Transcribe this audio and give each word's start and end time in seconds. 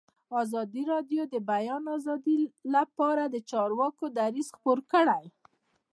ازادي 0.41 0.83
راډیو 0.91 1.23
د 1.27 1.29
د 1.33 1.35
بیان 1.51 1.83
آزادي 1.97 2.35
لپاره 2.75 3.23
د 3.27 3.35
چارواکو 3.51 4.05
دریځ 4.17 4.47
خپور 4.57 4.79
کړی. 4.93 5.25